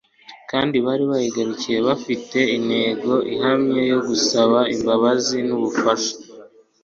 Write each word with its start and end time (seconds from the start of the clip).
kandi 0.51 0.75
bari 0.85 1.03
bayigarukiye 1.11 1.77
bafite 1.87 2.39
intego 2.57 3.11
ihamye 3.33 3.81
yo 3.91 3.99
gusaba 4.07 4.59
imbabazi 4.75 5.37
n'ubufasha 5.47 6.13